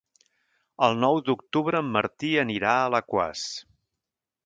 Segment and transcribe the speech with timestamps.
[0.87, 3.49] El nou d'octubre en Martí anirà a Alaquàs.